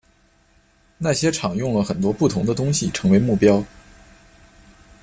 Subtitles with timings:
[0.97, 3.63] 那些场用了很多不同的东西成为目标。